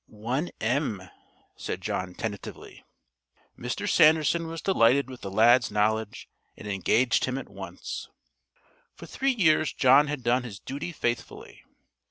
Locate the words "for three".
8.95-9.35